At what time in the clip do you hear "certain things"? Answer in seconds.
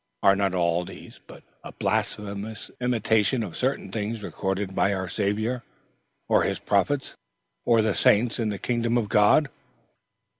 3.55-4.23